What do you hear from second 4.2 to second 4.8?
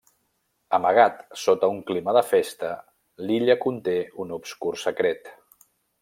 un obscur